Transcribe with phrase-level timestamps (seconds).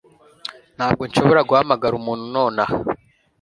[0.77, 2.75] Ntabwo nshobora guhamagara umuntu nonaha